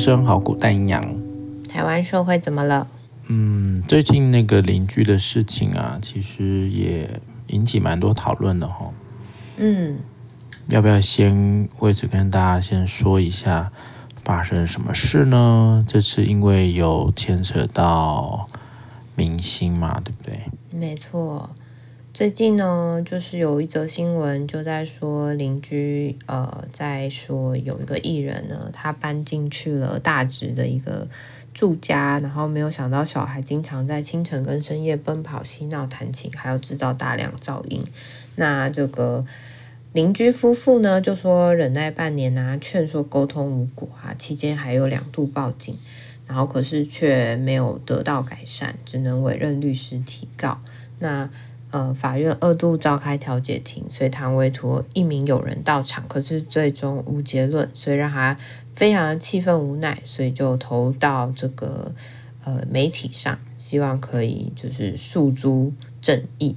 [0.00, 1.00] 生好古代营养。
[1.68, 2.88] 台湾社会怎么了？
[3.28, 8.90] 嗯，最近那个邻居的事情啊，其实也引起蛮多讨论的哈。
[9.58, 9.98] 嗯，
[10.70, 13.70] 要不要先为此跟大家先说一下
[14.24, 15.84] 发生什么事呢？
[15.86, 18.48] 这次因为有牵扯到
[19.14, 20.40] 明星嘛，对不对？
[20.74, 21.50] 没错。
[22.12, 31.06] 最近呢，就是有一则新闻就在说邻居呃，在说有一个艺人呢，他搬进去了大直的一个
[31.54, 37.82] 住家，然后没有想到小孩经常在清晨跟深夜奔跑、嬉闹、弹琴，还要制造大量噪音。
[38.34, 39.24] 那这个
[39.92, 45.76] 邻居夫妇呢，就说忍耐半年啊，劝说沟通无果啊，期间还有两度报警，
[46.26, 50.60] 然后可是却没有得到改善，只能委任律师提告。
[50.98, 51.30] 那
[51.70, 58.36] 呃，法院二度召开调解庭，隋唐委托一名友人到场，可是最终无结论，所以让他
[58.72, 61.94] 非常的气愤无奈，所以就投到这个
[62.42, 66.56] 呃媒体上，希望可以就是诉诸正义。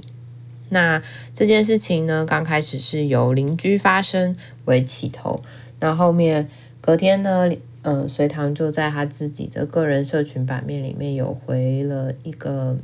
[0.70, 1.00] 那
[1.32, 4.36] 这件事情呢，刚开始是由邻居发声
[4.66, 5.44] 为起头，
[5.80, 6.50] 那后面
[6.82, 7.52] 隔天呢，
[7.84, 12.76] 呃，随堂就在他自己的个人社群版面里面有回了一个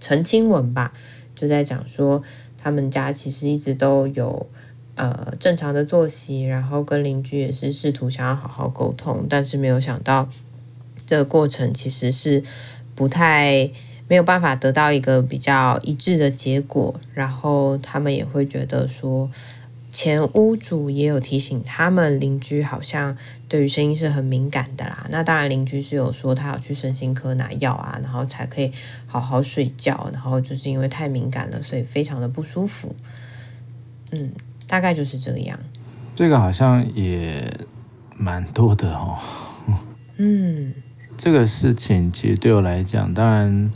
[0.00, 0.94] 澄清文吧。
[1.42, 2.22] 就在讲说，
[2.56, 4.46] 他们家其实一直都有
[4.94, 10.28] 呃正常的作息，然后跟邻居也是试图想要好好沟通，但是没有想到
[11.04, 12.44] 这个过程其实是
[12.94, 13.68] 不太
[14.06, 19.28] 没有办法得到一个比较一致的结果，然后他们也会觉得说。
[19.92, 23.14] 前屋主也有提醒他们，邻居好像
[23.46, 25.06] 对于声音是很敏感的啦。
[25.10, 28.72] 那当然，邻居是有说他要去身心科拿药啊，然后才可以
[29.06, 30.08] 好好睡觉。
[30.10, 32.96] 然后就是因为太敏感了，所以非常的不舒服。
[34.12, 34.32] 嗯，
[34.66, 35.58] 大概就是这个样。
[36.16, 37.60] 这个好像也
[38.16, 39.18] 蛮多的哦。
[40.16, 40.72] 嗯，
[41.18, 43.70] 这个事情其实对我来讲，当然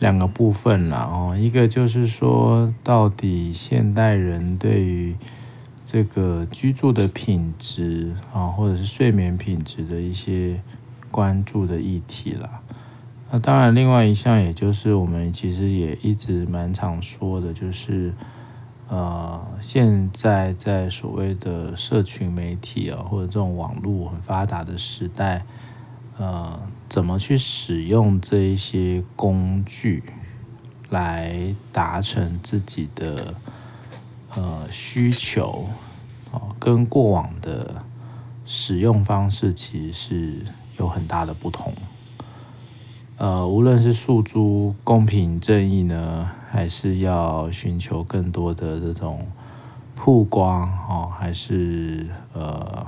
[0.00, 5.14] 两个部分啦哦，一个就是说，到底现代人对于
[5.92, 10.58] 这个居住的品质啊，或者是睡眠品质的一些
[11.10, 12.62] 关注的议题啦。
[13.30, 18.10] 那当然，另外一项也就是我们其实也一直蛮常说的，就是
[18.88, 25.44] 呃，现在在所谓的社群媒体啊，或者这种网络很发达的时代，
[26.16, 26.58] 呃，
[26.88, 30.02] 怎么去使用这一些工具
[30.88, 33.34] 来达成自己的。
[34.34, 35.66] 呃，需求
[36.30, 37.84] 哦，跟过往的
[38.46, 40.46] 使用方式其实是
[40.78, 41.74] 有很大的不同。
[43.18, 49.28] 呃，无论是诉诸公平正义呢，还是要寻求更多的这种
[49.94, 52.86] 曝光哦，还是呃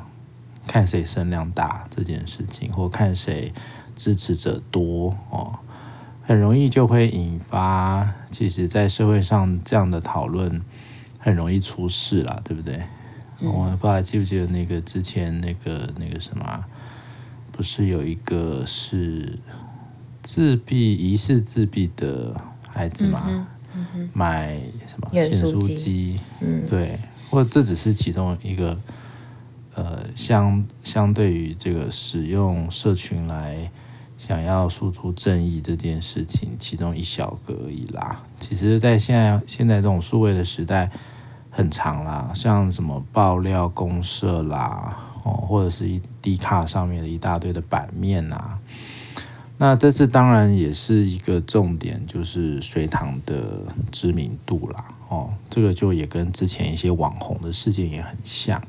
[0.66, 3.53] 看谁声量大这件事情，或看谁
[3.94, 5.59] 支持者多哦，
[6.22, 10.62] 很容易就会引发，其实在社会上这样的讨论。
[11.25, 12.77] 很容易出事啦，对不对？
[13.41, 16.65] 嗯、我不知道还记不记得那个之前那个那个什么，
[17.51, 19.39] 不是有一个是
[20.23, 23.25] 自闭疑似自闭的孩子嘛？
[23.75, 26.21] 嗯嗯、买什么咸酥鸡？
[26.41, 26.99] 嗯，对，
[27.31, 28.79] 或者这只是其中一个
[29.75, 33.69] 呃，相相对于这个使用社群来
[34.17, 38.23] 想要诉诸正义这件事情，其中一小个而已啦。
[38.39, 40.91] 其实，在现在现在这种数位的时代。
[41.56, 48.59] 很长啦，像什么爆料公社啦，哦，或者是一 D 卡上面的一大堆的版面啊。
[49.56, 53.62] 那这次当然也是一个重点，就是隋唐的
[53.93, 58.60] 知名度啦，哦，这个就也跟之前一些网红的事件也很像。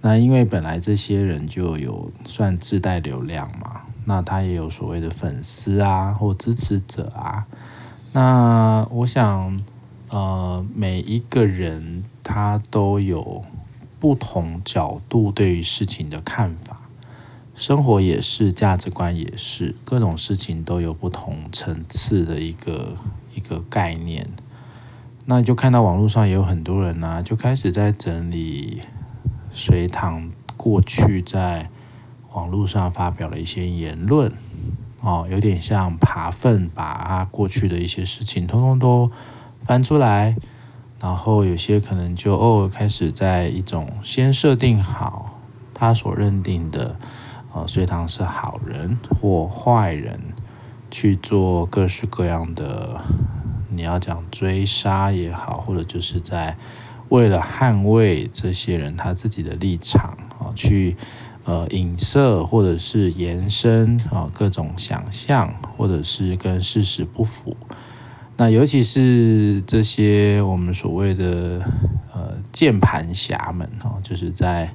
[0.00, 7.44] 那因为本来这些人就有算自带流量嘛，那他也有所谓的粉丝啊或支持者啊。
[8.12, 9.60] 那我想，
[10.10, 12.04] 呃，每一个人。
[12.22, 13.44] 他都有
[13.98, 16.82] 不同角度对于事情的看法，
[17.54, 22.94] 生活也是，价值观也是，各种事情都有不同层次的一个
[23.34, 24.28] 一个概念。
[25.24, 28.82] 那就看到网络上也有很多人呢、就开始在整理
[29.52, 31.70] 隋唐过去在
[32.32, 34.32] 网络上发表的一些言论，
[35.00, 39.12] 哦，有点像扒粪，把他过去的一些事情通通都
[39.64, 40.36] 翻出来。
[41.02, 45.40] 然后有些可能就哦开始在一种先设定好
[45.74, 46.96] 他所认定的，
[47.52, 50.20] 呃，隋唐是好人或坏人，
[50.92, 53.00] 去做各式各样的，
[53.68, 56.56] 你要讲追杀也好，或者就是在
[57.08, 60.96] 为了捍卫这些人他自己的立场啊，去
[61.44, 67.56] 呃影射或者是延伸啊各种想象，或者是跟事实不符。
[68.36, 71.62] 那尤其是这些我们所谓的
[72.12, 74.74] 呃键盘侠们哈，就是在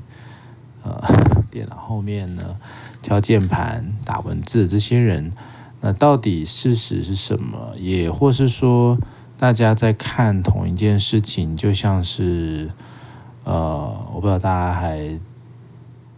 [0.84, 1.02] 呃
[1.50, 2.56] 电脑后面呢
[3.02, 5.32] 敲键盘打文字这些人，
[5.82, 7.74] 那到底事实是什么？
[7.78, 8.98] 也或是说，
[9.38, 12.70] 大家在看同一件事情，就像是
[13.44, 15.20] 呃，我不知道大家还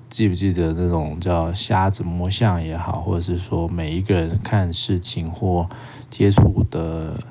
[0.10, 5.70] 记不记得那种叫瞎子摸象也好，或者是说每一个人看事情或
[6.10, 7.24] 接触的。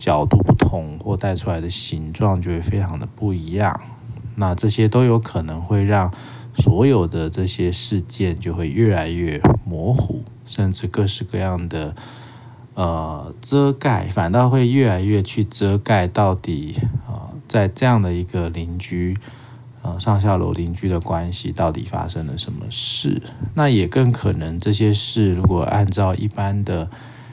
[0.00, 3.78] 角度不同，或带出来的形状就会非常的不一样。
[4.36, 6.10] 那这些都有可能会让
[6.54, 11.94] 所有的这些事件就会越来越模糊，甚至各式各样的
[12.72, 19.18] 呃遮盖，反倒会越来越去遮盖到底啊、呃，在这样的一个邻居
[19.82, 23.22] 呃上下楼邻居的关系到底发生了什么事？
[23.54, 26.88] 那也更可能这些事如果按照一般的。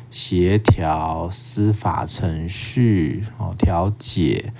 [0.09, 4.53] 协调司法程序哦，调解，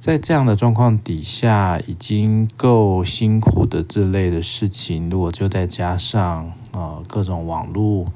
[0.00, 8.12] 在这样的状况底下，已经够辛苦的这类的事情，如果就再加上呃各种网络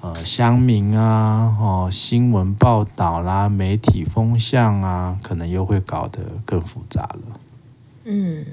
[0.00, 7.40] 呃乡民啊哦新闻报道啦，媒体风向啊，可能又会搞得更复杂了。
[8.08, 8.44] 嗯，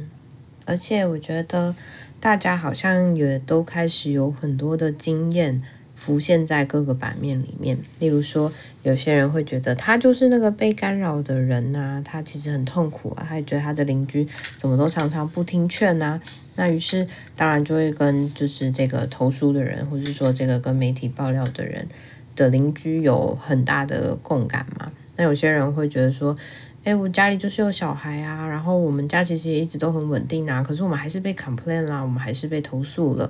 [0.66, 1.76] 而且我觉得
[2.20, 5.62] 大家好像也都开始有很多的经验。
[5.96, 8.52] 浮现在各个版面里面，例如说，
[8.82, 14.28] 有些人会觉得他就是那个被干扰的人呐、他其实很痛苦啊，他也觉得他的邻居
[14.58, 16.20] 怎么都常常不听劝呐、
[16.56, 17.08] 那于是
[17.38, 21.88] 当然就会跟就是这个投诉的人，或者是说这个跟媒体爆料的人
[22.36, 24.92] 的邻居有很大的共感嘛。
[25.16, 26.36] 那有些人会觉得说，
[26.84, 33.30] 诶，我家里就是有小孩啊，然后我们家其实也一直都很稳定啊，可是我们还是被 complain 啦，我们还是被投诉了。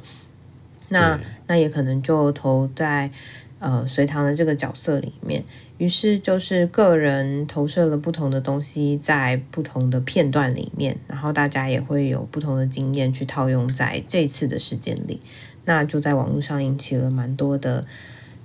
[0.90, 3.10] 那那也可能就投在
[3.60, 5.44] 呃隋唐的这个角色里面，
[5.78, 15.20] 于是就是个人投射了不同的东西在不同的片段里面，然后大家也会有不同的经验去套用在这次的事件里，
[15.66, 17.86] 那就在网络上引起了蛮多的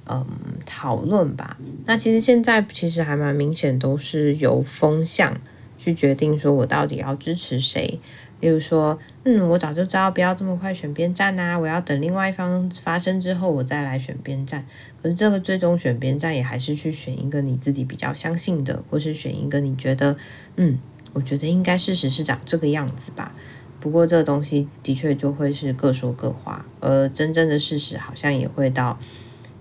[0.08, 0.26] 嗯
[0.64, 1.58] 讨论吧。
[1.84, 5.38] 那其实现在其实还蛮明显，都是由风向
[5.76, 8.00] 去决定说我到底要支持谁。
[8.40, 14.64] 例如说，嗯，我早就知道不要这么快选边站呐、我要等另外一方发生之后，我再来选边站。
[15.02, 20.16] 可是这个最终选边站也还是去选一个你自己比较相信的，或是选一个你觉得，
[20.54, 20.78] 嗯，
[21.12, 23.34] 我觉得应该事实是长这个样子吧。
[23.80, 28.96] 不过这个东西的确就会是各说各话，而真正的事实好像也会到，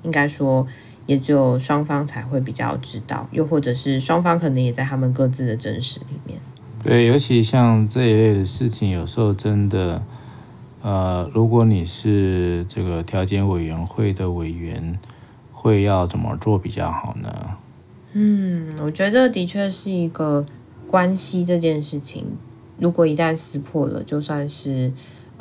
[0.03, 0.65] 应该说
[1.05, 6.37] 也只有双方才会比较知道，又或者是双方可能也在他们各自的真实里面。
[6.83, 10.01] 对，尤其像这一类的事情，有时候真的，
[10.81, 14.97] 呃，如果你是这个调解委员会的委员，
[15.51, 17.57] 会要怎么做比较好呢？
[18.13, 20.45] 嗯，我觉得的确是一个
[20.87, 22.25] 关系这件事情，
[22.77, 24.93] 如果一旦撕破了，就算是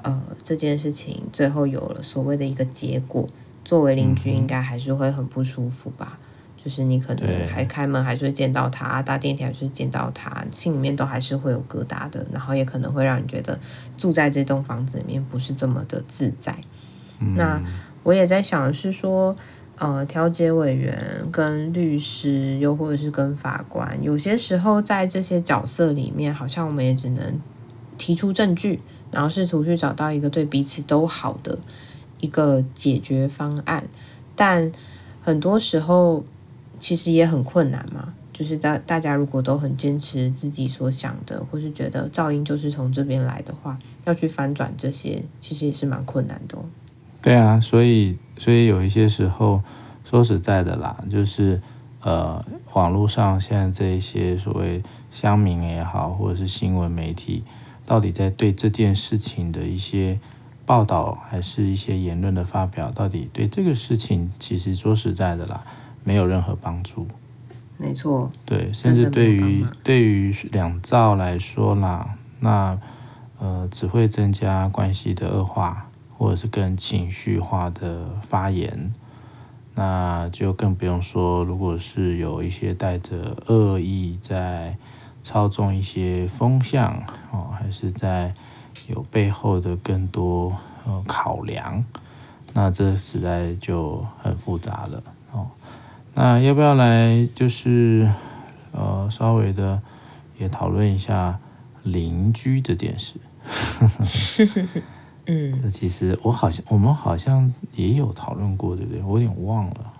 [0.02, 3.28] 呃这件事情最后有了所谓的一个结果，
[3.66, 6.18] 作为邻居应该还是会很不舒服吧。
[6.56, 13.56] 就是你可能还开门还是会见到他，搭电梯还是会见到他，心里面都还是会有疙瘩的，然后也可能会让你觉得
[13.96, 16.56] 住在这栋房子里面不是这么的自在。
[17.20, 17.62] 嗯、那
[18.02, 19.36] 我也在想的是说，
[19.78, 27.40] 呃，调解委员跟律师，又或者是跟法官，有些时候在这些角色里面，好像我们也只能
[27.96, 28.80] 提出证据，
[29.12, 31.56] 然后试图去找到一个对彼此都好的
[32.20, 33.84] 一个解决方案，
[34.34, 34.72] 但
[35.22, 36.24] 很多时候。
[36.78, 46.58] 其实也很困难嘛，就是大大家如果都很坚持自己所想的，或是觉得噪音就是从这边来的话，要去翻转这些，其实也是蛮困难的。
[47.22, 49.62] 对啊，所以所以有一些时候，
[50.04, 51.62] 说实在的啦，就是
[52.02, 52.44] 呃，
[52.74, 57.42] 网络上现在这一些所谓乡民也好，或者是新闻媒体，
[57.86, 60.20] 到底在对这件事情的一些
[60.66, 65.64] 报道，还是一些言论的发表，到底对这个事情，其实说实在的啦。
[66.04, 67.04] 没有任何帮助，
[67.78, 72.78] 没错，对，甚至对于对于两造来说啦，那
[73.40, 78.92] 呃只会增加关系的恶化，或者是更情绪化的发言，
[79.74, 84.78] 那就更不用说，如果是有一些带着恶意在
[85.24, 88.32] 操纵一些风向哦，还是在
[88.88, 91.84] 有背后的更多呃考量，
[92.52, 95.02] 那这实在就很复杂了
[95.32, 95.48] 哦。
[96.14, 98.10] 那要不要来就是
[98.72, 99.80] 呃稍微的
[100.38, 101.38] 也讨论一下
[101.82, 103.18] 邻居这件事？
[105.28, 109.02] 嗯，这其实我好像我们好像也有讨论过，对不对？
[109.02, 109.92] 我有点忘了。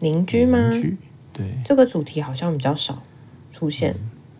[0.00, 0.58] 邻居吗？
[0.70, 0.96] 邻居，
[1.32, 3.02] 对，这个主题好像比较少
[3.52, 3.94] 出现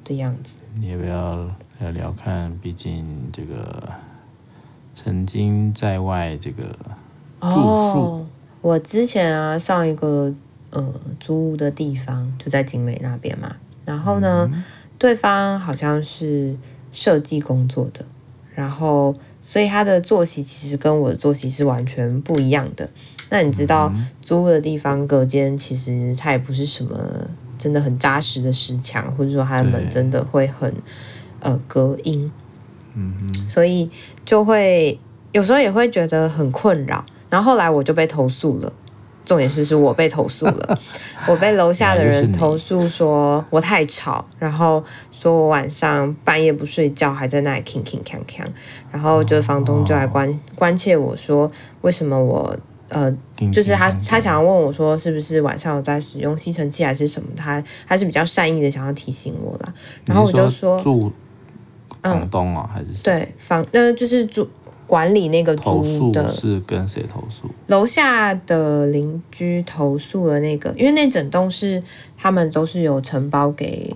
[0.08, 0.56] 的样子。
[0.74, 1.46] 嗯、你要不要
[1.80, 2.56] 聊聊看？
[2.62, 3.88] 毕竟这个
[4.94, 6.62] 曾经在外这个
[7.40, 8.26] 住宿，哦，
[8.62, 10.34] 我之前啊上一个
[10.70, 14.64] 呃租屋的地方就在景美那边嘛，然后呢，嗯、
[14.98, 16.56] 对方好像是
[16.90, 18.04] 设计工作的，
[18.54, 22.88] 然后所以他的作息其实跟我的作息是完全不一样的。
[23.30, 26.98] 那你知道租的地方隔间其实它也不是什么
[27.58, 30.72] 真的很扎实的石墙，或者说它的门真的会很
[31.40, 32.30] 呃隔音，
[32.94, 33.90] 嗯哼，所以
[34.24, 34.98] 就会
[35.32, 37.04] 有时候也会觉得很困扰。
[37.28, 38.72] 然后后来我就被投诉了，
[39.26, 40.78] 重点是是我被投诉了，
[41.28, 48.46] 我被楼下的人投诉说我太吵，然后说我晚上半夜不睡觉还在那里铿铿锵锵，
[48.90, 51.50] 然后就房东就来关关切我说
[51.82, 52.56] 为什么我。
[52.88, 53.14] 呃，
[53.52, 57.28] 就是他，他想要问我说，是不是晚上有在使用吸尘器还是什么？
[57.36, 59.74] 他他是比较善意的想要提醒我啦。
[60.06, 61.12] 然后我就说，住
[62.02, 64.48] 房东啊，还是对房，呃，就是住
[64.86, 67.48] 管理那个租的，是跟谁投诉？
[67.66, 71.82] 楼下的邻居投诉了那个，因为那整栋是
[72.16, 73.94] 他们都是有承包给。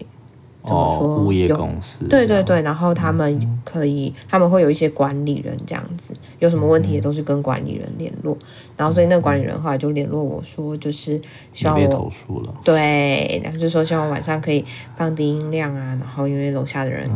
[0.65, 1.25] 怎么说？
[1.25, 8.37] 物业公司对对对，然后他们可以，他们会有一些管理人这样子，有什么问题也都是跟管理人联络。
[8.77, 11.21] 然后所以那个管理人后来就联络我说，就是
[11.53, 12.55] 希望我投诉了。
[12.65, 14.65] 对，然后就说希望晚上可以
[14.97, 17.11] 放低音量啊，然后因为楼下的人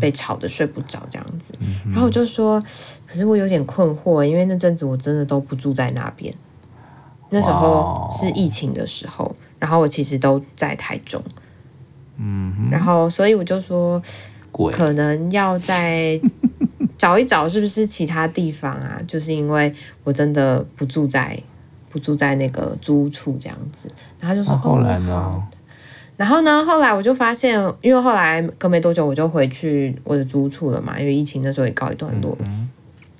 [0.00, 1.54] 被吵得睡不着这样子。
[1.84, 2.60] 然后我就说，
[3.06, 6.34] 可是我有点困惑，因为那阵子我真的都不住在那边，
[7.30, 11.22] 那时候是疫情的时候，然后我其实都在台中。
[12.18, 14.02] 嗯，然后所以我就说，
[14.72, 16.20] 可能要再
[16.96, 19.00] 找一找，是不是其他地方啊？
[19.06, 19.72] 就是因为
[20.04, 21.38] 我真的不住在
[21.90, 23.90] 不住在那个租屋处这样子。
[24.18, 25.12] 然后就说后来呢？
[25.12, 25.42] 哦，
[26.16, 26.64] 然后呢？
[26.64, 32.36] 后来我就发现，因为后来隔没多久我就回去我的租处了嘛，因为疫情那时候也告一段落。
[32.40, 32.68] 嗯，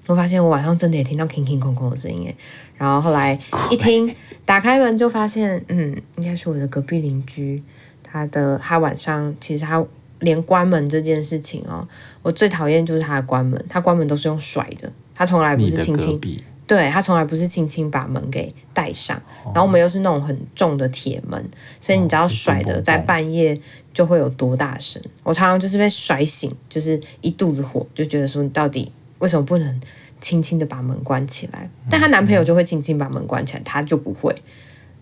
[0.06, 2.34] 我发现我晚上真的也听到空空空的声音，
[2.78, 3.38] 然后后来
[3.70, 4.14] 一听，
[4.46, 7.62] 打开门就发现，嗯，应该是我的隔壁邻居。
[8.10, 9.84] 他的他晚上其实他
[10.20, 11.86] 连关门这件事情哦，
[12.22, 16.18] 我最讨厌就是他的关门，他关门都是用甩的，他从来不是轻轻，
[16.66, 21.48] 对，他从来不是轻轻把门给带上，哦，然后我们又是那种很重的铁门，
[21.80, 23.60] 所以你知道甩的在半夜
[23.92, 29.80] 就会有多大声，我常常就是被甩醒，就是一肚子火，就觉得说你到底为什么不能
[30.20, 31.70] 轻轻的把门关起来？
[31.90, 34.34] 但她男朋友就会轻轻把门关起来，他就不会，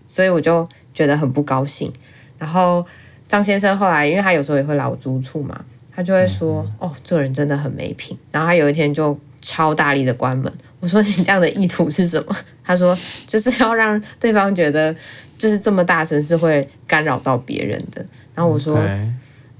[0.07, 1.91] 所以我就觉得很不高兴，
[2.37, 2.85] 然后。
[3.27, 5.59] 张先生后来，因为他有时候也会来我租处嘛，
[5.91, 10.53] 他就会说：“嗯嗯哦，这个人真的很没品。”然后他有一天就超大力的关门。
[10.79, 14.95] 我说：“你这样的意图是什么？” 他说：“就是要让对方觉得，
[15.39, 19.11] 就是这么大声是会干扰到别人的。”然后我说：“Okay.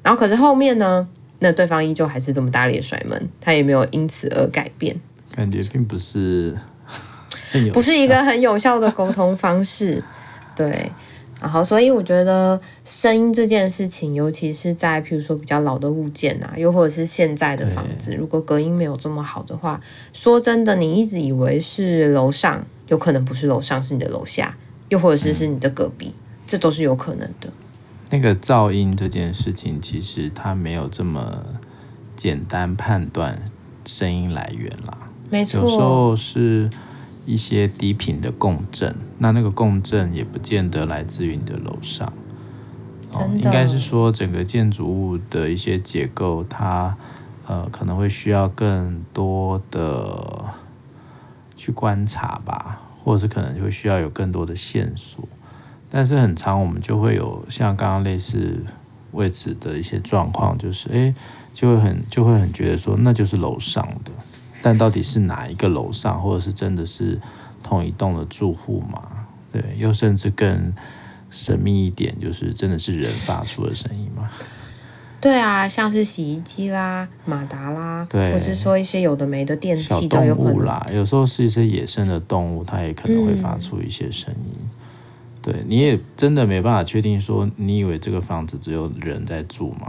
[0.04, 1.08] 然后可是后面呢？
[1.40, 4.96] 那对方依旧还是这么大力的甩门，他也没有因此而改变。
[5.36, 6.56] 感觉并不是，
[7.74, 10.04] 不是一个很有效的沟通方式，
[10.56, 10.92] 对。”
[11.42, 19.80] 然后，所以我觉得声音这件事情，尤其是在譬如说比较老的物件啊，又或者是现在的房子，如果隔音没有这么好的话，
[20.14, 24.56] 说真的，你一直以为是楼上，有可能不是楼上，是你的楼下，
[24.90, 27.50] 又或者是是你的隔壁，嗯，这都是有可能的。
[28.10, 31.44] 那个噪音这件事情，其实它没有这么
[32.16, 33.42] 简单判断
[33.86, 34.98] 声音来源啦。
[35.30, 36.70] 没错，有时候是。
[37.28, 42.12] 一些低频的共振，那那个共振也不见得来自于你的楼上，
[43.14, 46.96] 哦，应该是说整个建筑物的一些结构，它
[47.48, 50.46] 呃可能会需要更多的
[51.56, 55.28] 去观察吧，或者是可能会需要有更多的线索，
[55.90, 58.64] 但是很长我们就会有像刚刚类似
[59.12, 61.16] 位置的一些状况，就是诶，
[61.54, 64.12] 就会很就会很觉得说那就是楼上的。
[64.62, 67.22] 但到底是哪一个楼上，或者是真的是
[67.66, 69.02] 同一栋的住户嘛？
[69.52, 70.72] 对，又甚至更
[71.32, 74.30] 神秘一点，就是真的是人发出的声音吗？
[75.20, 80.64] 对啊，像是洗衣机啦、马达啦，对，或是说一些有的没的电器都有可能。
[80.66, 84.54] 啦，有时候是一些野生的动物，它也可能会发出一些声音。
[84.60, 84.70] 嗯、
[85.42, 89.88] 对，你也真的没办法确定说，你以为这个房子只有人在住吗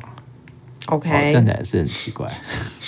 [0.86, 2.26] ？OK，站起来是很奇怪，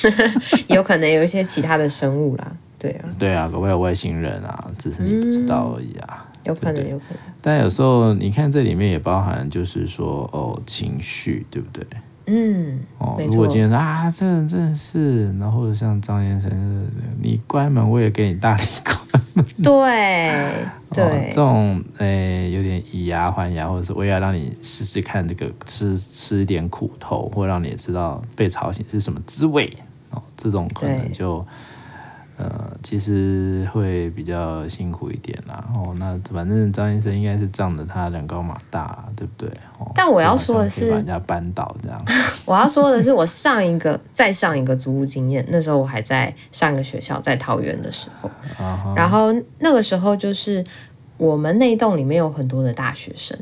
[0.68, 7.22] 有可能有一些其他的生物啦，对啊，对啊，搞不好有外星人啊，只是你不知道而已啊，嗯、有可能，有可能。
[7.42, 11.84] 但有时候你看这里面也包含，就是说哦，情绪，对不对？
[12.30, 16.86] 嗯，哦，如果今天啊，这人真的是，然后像张先生，
[17.20, 18.96] 你关门我也给你大力关。
[19.62, 20.44] 对
[20.92, 29.72] 对、哦，这种诶、欸、有点以牙还牙，或者是我也要让你试试看这个吃吃一点苦头，或让你知道被吵醒是什么滋味
[30.10, 31.44] 哦，这种可能就。
[32.38, 35.64] 呃，其实会比较辛苦一点啦。
[35.74, 39.48] 哦，那反正张医生应该是仗着他人高马大啦，对不对？
[39.78, 42.00] 哦，但我要说的是，把人家扳倒这样。
[42.46, 48.30] 我要说的是，我上一个再上一个租屋经验，那时候我还在上一个学校，在桃园的时候。
[48.56, 48.94] Uh-huh.
[48.94, 50.64] 然后那个时候就是
[51.16, 53.36] 我们那一栋里面有很多的大学生，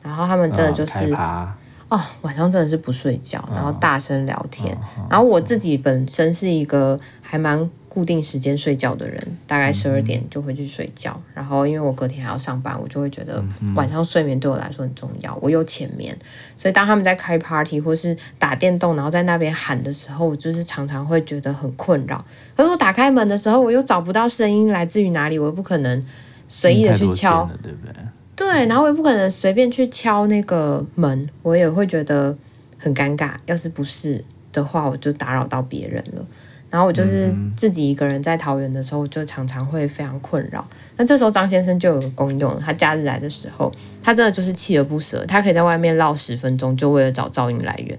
[0.00, 1.12] 然后他们真的就是。
[1.12, 1.46] Uh,
[1.90, 4.72] 哦，晚上真的是不睡觉，然后大声聊天。
[4.76, 11.12] Oh, oh, oh, 然后我自己本身是一个还蛮固定时间睡觉的人，大概十二点就会去睡觉。
[11.16, 11.32] 嗯。
[11.34, 13.44] 然后因为我隔天还要上班，我就会觉得
[13.74, 15.36] 晚上睡眠对我来说很重要。
[15.42, 16.16] 我有浅眠，
[16.56, 22.24] 所以当他们在开 party 或是打电动，然后在那边喊的时候，我就是常常会觉得很困扰。
[22.56, 26.06] 可是我打开门的时候，我又找不到声音来自于哪里，我又不可能
[26.46, 27.94] 随意的去敲，对不对？
[28.36, 32.34] 对，然后我也不可能随便去敲那个门，我也会觉得
[32.78, 33.34] 很尴尬。
[33.46, 36.24] 要是不是的话，我就打扰到别人了。
[36.70, 40.64] 然后我就是自己一个人在桃园的时候，就常常会非常困扰。
[40.96, 43.70] 那这时候张先生就有个功用，他假日来的时候，
[44.02, 47.98] 他真的就是锲而不舍，他可以在外面绕十分钟，就为了找噪音来源。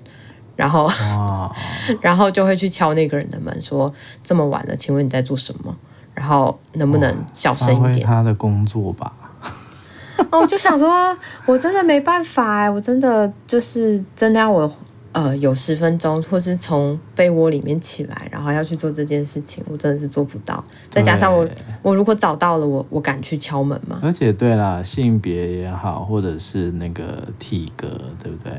[0.56, 0.90] 然后，
[2.01, 5.75] 然后就会去敲那个人的门，说：“这么晚了，请问你在做什么？
[6.13, 9.12] 然后能不能小声一点？”他的工作吧。
[10.30, 14.72] 哦，我就想说，我真的没办法哎，我真的就是真的要我
[15.13, 20.63] 呃有十分钟，或是从被窝里面起来，然后要去做这件事情，我真的是做不到。
[20.89, 21.48] 再加上我
[21.82, 24.00] 我如果找到了，我我敢去敲门吗？
[24.01, 27.88] 而且对啦，性别也好，或者是那个体格，
[28.22, 28.51] 对不对？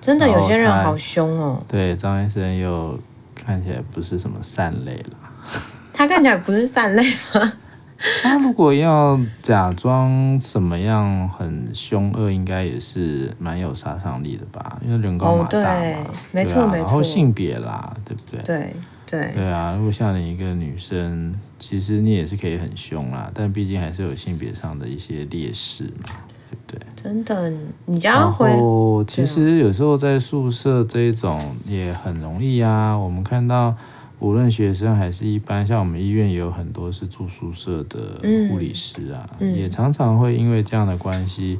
[0.00, 1.62] 真的有些人好凶哦。
[1.66, 2.98] 对，张医生又
[3.34, 5.32] 看起来不是什么善类啦。
[5.92, 7.02] 他看起来不是善类
[7.34, 7.52] 吗？
[8.22, 14.78] 他如果要假装怎么样很凶恶，应该也是蛮有杀伤力的吧？
[14.84, 15.96] 因为人高马大嘛，哦、对，
[16.32, 16.84] 没错、啊、没错。
[16.84, 18.42] 然后性别啦，对不对？
[18.42, 19.74] 对对对啊！
[19.76, 26.10] 如果像你一个女生，其实你也是可以很凶啦，但毕竟还是有性别上的一些劣势嘛，
[26.50, 26.80] 对不对？
[26.94, 27.52] 真的，
[27.86, 28.48] 你这样会。
[28.48, 33.74] 然后其实有时候在宿舍这一种也很容易啊，我们看到。
[34.18, 41.58] 无论学生还是一般，像我们医院也有很多是住宿舍的护理师啊，嗯嗯、也常常会因为这样的关系，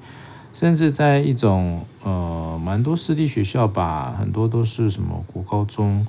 [0.54, 6.06] 甚至在一种呃蛮多私立学校吧，很多都是什么国高中，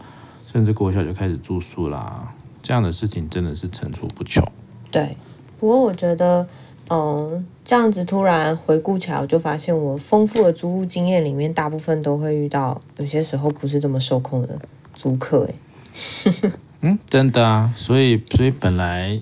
[0.51, 2.33] 甚至国小就开始住宿啦，
[2.63, 4.41] 这样的事情真的是层出不穷。
[4.89, 5.17] 对，
[5.59, 6.47] 不过我觉得，
[6.87, 14.57] 嗯、呃，这样子突然回顾起来，我就发现我丰富的租屋经验里面，大部分都会遇到，有些时候不是这么受控的
[14.95, 15.55] 租客、欸，
[16.81, 19.19] 嗯，真的啊，所以所以本来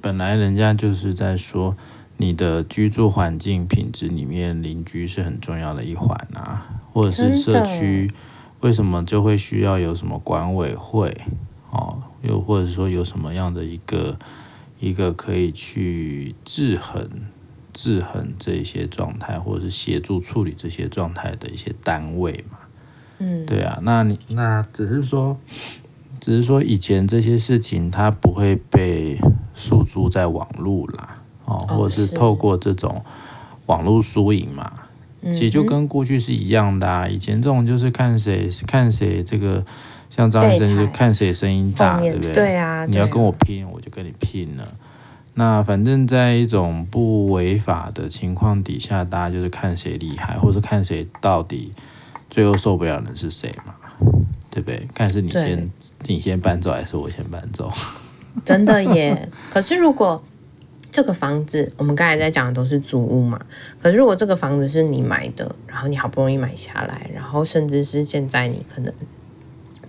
[0.00, 1.76] 本来人家就是在说，
[2.16, 8.10] 你的居住环境品质里面，邻居是很重要的一环啊，或者是社区
[8.60, 11.14] 为什么就会需要有什么管委会
[11.70, 14.18] 哦，又或者说有什么样的一个
[14.80, 17.10] 一个可以去制衡
[17.74, 22.58] 制衡这些状态，或者是协助处理这些状态的一些单位嘛，
[23.18, 25.38] 嗯，对啊，那你那只是说。
[26.26, 29.16] 只是说以前这些事情它不会被
[29.54, 33.00] 诉诸在网络啦，哦，或者是透过这种
[33.66, 34.72] 网络输赢嘛，
[35.26, 37.06] 其实就跟过去是一样的啊。
[37.06, 39.64] 以前这种就是看谁看谁这个，
[40.10, 42.32] 像张医生就看谁声音大，对不对？
[42.32, 44.66] 对啊，你要跟我拼，我就跟你拼了。
[45.34, 51.72] 那反正在一种不违法的情况底下，大家就是看谁厉害，或者看谁到底
[52.28, 53.76] 最后受不了的是谁嘛。
[54.56, 54.88] 对不对？
[54.94, 55.70] 看是你先
[56.06, 57.70] 你先搬走，还是我先搬走？
[58.42, 59.28] 真的耶！
[59.50, 60.24] 可是如果
[60.90, 63.38] 这个房子，我们刚才在讲的都是租屋嘛。
[63.82, 68.90] 可是如果这个房子是你买的，然后你好不容易买下来，然后甚至是现在你可能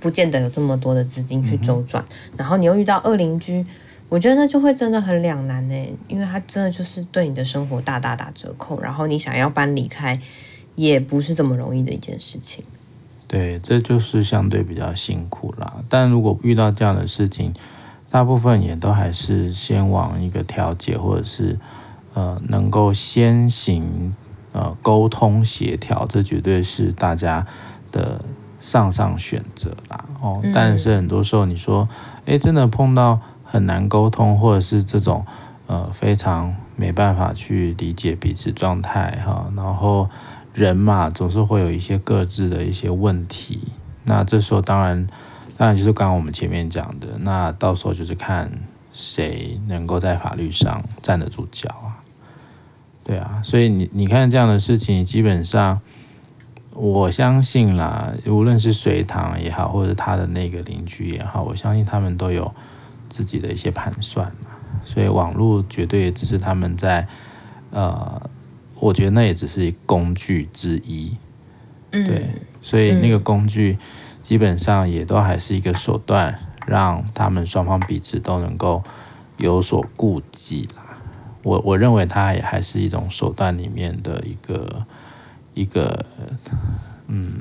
[0.01, 3.65] 不见得有这么多的资金去周转，嗯、然后你又遇到恶邻居，
[4.09, 5.97] 我觉得那就会真的很两难呢。
[6.09, 10.19] 因为他真的就是对你的生活大大打折扣，然后你想要搬离开，
[10.75, 12.65] 也不是这么容易的一件事情。
[13.27, 15.73] 对，这就是相对比较辛苦啦。
[15.89, 17.53] 但如果遇到这样的事情，
[18.09, 21.59] 大部分也都还是先往一个调解，或者是
[22.13, 24.15] 呃能够先行
[24.53, 27.45] 呃沟通协调，这绝对是大家
[27.91, 28.23] 的
[28.61, 30.05] 上上选择啦。
[30.21, 31.89] 哦，但是很多时候你说，
[32.25, 35.25] 哎，真的碰到很难沟通，或者是这种
[35.65, 40.09] 呃非常没办法去理解彼此状态哈，然后。
[40.57, 43.59] 人嘛，总是会有一些各自的一些问题
[44.05, 45.05] 那这时候当然，
[45.55, 48.51] 当然就是刚刚我们前面讲的，那到时候就是看
[48.91, 52.01] 谁能够在法律上站得住脚啊。
[53.03, 55.79] 对啊，所以你你看这样的事情，基本上
[56.73, 62.51] 我相信啦，无论是隋唐也好，或者他的那个邻居也好，我相信他们都有
[63.09, 64.31] 自己的一些盘算。
[64.83, 67.07] 所以网络绝对只是他们在
[67.71, 68.29] 呃，
[68.79, 71.15] 我觉得那也只是工具之一。
[71.89, 72.29] 对，
[72.61, 73.77] 所以那个工具
[74.21, 76.37] 基本上也都还是一个手段，
[76.67, 78.83] 让他们双方彼此都能够
[79.37, 80.97] 有所顾忌啦。
[81.43, 84.85] 我我认为它也还是一种手段里面的一个
[85.53, 86.05] 一个，
[87.07, 87.31] 嗯，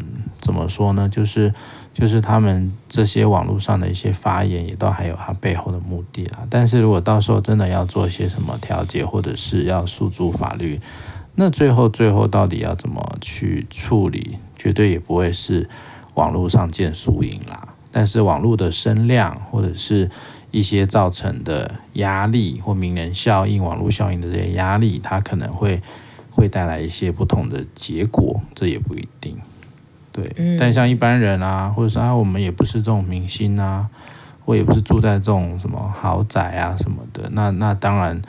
[0.40, 1.08] 怎么说呢？
[1.08, 1.52] 就是
[1.92, 6.46] 就是他们这些网络上的一些发言，也都还有它背后的目的啦。
[6.48, 10.80] 但是如果到时候真的要做一些什么调解，或者是要诉诸法律，
[11.38, 14.38] 那最后最后到底要怎么去处理？
[14.56, 15.68] 绝对也不会是
[16.14, 17.74] 网络上见输赢啦。
[17.92, 20.10] 但是网络的声量或者是
[20.50, 25.82] 一些造成的压力或名人效应、网络效应的这些压力，它可能会
[26.30, 29.36] 会带来一些不同的结果，这也不一定。
[30.12, 33.88] 对，嗯、但像一般人啊，或者说啊，我们也不是这种明星啊，
[34.44, 38.22] 或也不是住在这种什么豪宅啊什么的，那那当然。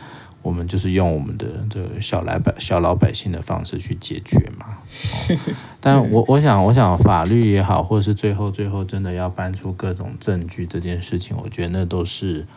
[0.48, 4.78] 我们就是用我们的这个小来百小老百姓的方式去解决嘛。
[5.30, 5.38] 哦、
[5.82, 12.48] 但我我想我想法律也好，或是最后最后真的要搬出各种证据这件事情，我觉得那都是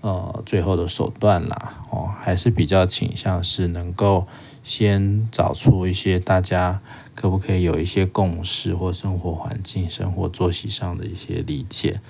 [0.00, 1.74] 呃最后的手段啦。
[1.90, 4.26] 哦，还是比较倾向是能够
[4.64, 6.80] 先找出一些大家
[7.14, 12.00] 可不可以有一些共识或生活环境、生活作息上的一些理解。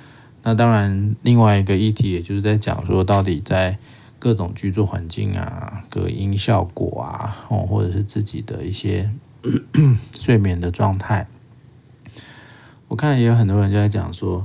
[0.44, 3.76] 那当然，另外一个议题也就是在讲说，到底在
[4.26, 9.08] 各种居住环境啊，隔音效果啊，哦，或者是自己的一些
[10.18, 11.28] 睡眠的状态，
[12.88, 14.44] 我看也有很多人就在讲说，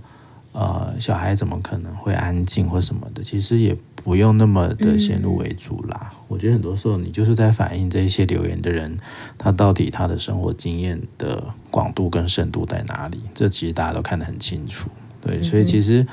[0.52, 3.24] 呃，小孩怎么可能会安静或什么的？
[3.24, 6.14] 其实也不用那么的先入为主啦。
[6.28, 8.96] 我觉得很多时候你就是在反映这一些留言的人，
[9.36, 13.20] 他到底他的生活经验的广度跟深度在哪里？
[13.34, 14.92] 这其实大家都看得很清楚。
[15.20, 16.06] 对，所以其实。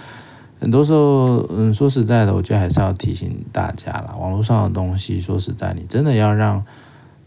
[0.60, 4.14] 很多时候，嗯，说实在的，我觉得还是要提醒大家啦。
[4.18, 6.64] 网络上的东西，说实在，你真的要让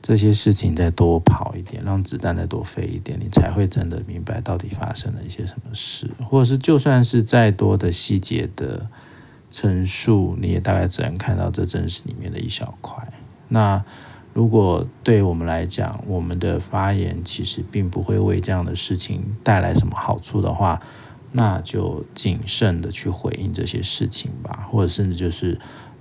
[0.02, 8.88] 这些事情再多跑一点，让子弹再多飞一点，你才会真的明白到底发生了一些什么事，或者是就算是再多的细节的
[9.50, 13.08] 陈述，你也大概只能看到这真实里面的一小块。
[13.48, 13.84] 那
[14.34, 20.82] 如果对我们来讲，我们的发言其实并不会为这样的事情带来什么好处的话，
[21.34, 25.58] 那就谨慎的去回应这些事情吧，或者甚至就是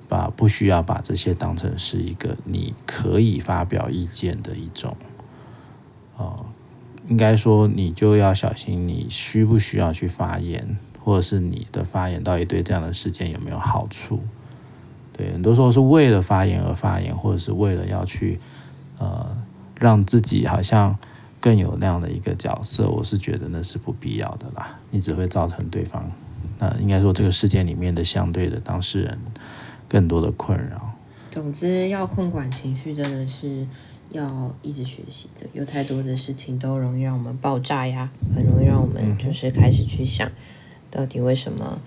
[0.09, 4.97] 把不需要把这些当成是一个你可以发表意见的一种，
[6.17, 6.45] 呃，
[7.09, 14.21] 应该说你就要小心你需不需要去发言，或者是你的发言到底对这样的事件有没有好处？
[15.13, 18.41] 对，很多时候是为了发言而发言，或者是为了要去
[18.99, 19.37] 呃
[19.79, 20.99] 让自己好像。
[21.41, 24.79] 更有那样的一个角色，我是觉得那是不必要的啦。
[24.91, 26.09] 你只会造成对方，
[26.59, 29.19] 那应该说这个事件里面的相对的当事人
[29.89, 30.93] 更多的困扰。
[31.31, 33.67] 总之，要控管情绪真的是
[34.11, 35.47] 要一直学习的。
[35.53, 40.31] 有太多的事情都容易让我们爆炸呀，很容易让我们就是开始去想，
[40.91, 41.81] 到底为什么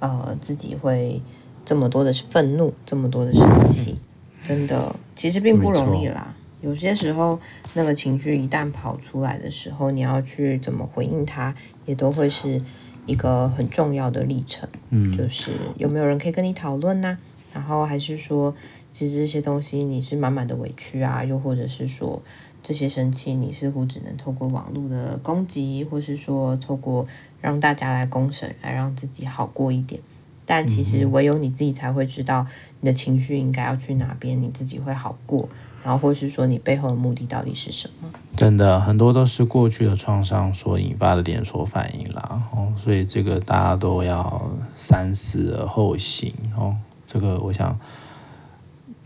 [0.00, 1.22] 呃自己会
[1.64, 3.96] 这么多的愤怒，这么多的生气，
[4.42, 6.34] 真的其实并不容易啦。
[6.60, 7.40] 有些时候，
[7.74, 11.54] 那个情绪一旦跑出来的时候，你要去怎么回应它，
[11.86, 12.60] 也都会是
[13.06, 14.68] 一个很重要的历程。
[14.90, 17.16] 嗯，就是有没有人可以跟你讨论呢？
[17.52, 18.54] 然后还是说，
[18.90, 22.22] 其实这些东西你是满满的委屈啊，又或者是说，
[22.62, 27.06] 这些生气你似乎只能透过网络的攻击，或是说透过
[27.40, 30.00] 让大家来公审，来让自己好过一点。
[30.46, 32.46] 但其实唯有你自己才会知道
[32.80, 35.48] 你的情绪应该要去哪边，你自己会好过。
[35.82, 38.08] 然后，或是说你背后的目的到底是什么？
[38.36, 42.42] 真的很多都是过去的创伤所引发的连锁反应啦。
[42.54, 46.76] 哦，所以这个大家都要三思而后行哦。
[47.06, 47.78] 这个我想，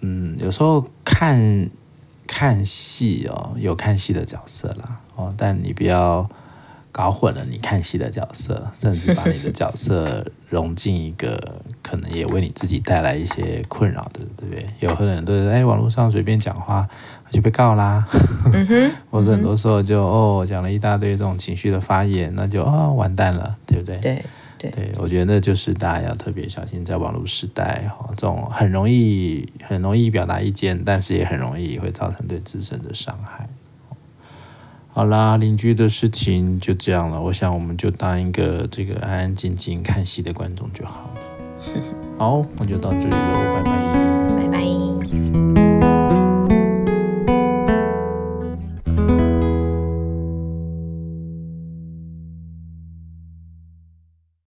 [0.01, 1.71] 嗯，有时候看
[2.27, 6.29] 看戏哦，有看戏的角色啦哦，但你不要。
[6.95, 14.65] 搞混了你看戏的角色， 甚至把你的角色融进一个可能也为你自己带来一些困扰的，对不对？
[14.79, 16.89] 有很多人都是哎，网络上随便讲话
[17.31, 18.07] 就被告啦，
[19.11, 23.99] 或者很多时候就哦讲了一大堆这种情绪的发言，那就哦完蛋了，对不对？
[23.99, 24.25] 对
[24.57, 33.49] 对，对，我觉得就是大家要特别小心，在网络时代哈，这种很容易很容易表达意见，但是也很容易会造成对自身的伤害。
[34.95, 37.21] 好啦，邻居的事情就这样了。
[37.21, 41.21] 我想我们就当一个这个安安静静看戏的观众就好了。
[42.17, 43.65] 好，那就到这里喽，拜拜。
[43.65, 43.94] 拜拜。